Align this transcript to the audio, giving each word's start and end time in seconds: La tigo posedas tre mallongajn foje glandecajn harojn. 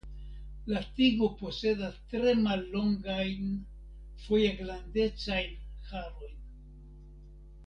La 0.75 0.79
tigo 0.99 1.27
posedas 1.41 1.99
tre 2.13 2.33
mallongajn 2.47 3.53
foje 4.25 4.49
glandecajn 4.63 5.55
harojn. 5.93 6.39